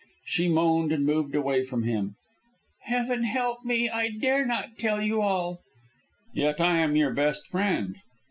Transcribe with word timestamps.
She 0.25 0.49
moaned 0.49 0.91
and 0.91 1.05
moved 1.05 1.35
away 1.35 1.61
from 1.63 1.83
him. 1.83 2.15
"Heaven 2.85 3.21
help 3.21 3.63
me, 3.63 3.87
I 3.87 4.09
dare 4.09 4.47
not 4.47 4.79
tell 4.79 4.99
you 4.99 5.21
all." 5.21 5.59
"Yet 6.33 6.59
I 6.59 6.79
am 6.79 6.95
your 6.95 7.13
best 7.13 7.45
friend." 7.45 7.97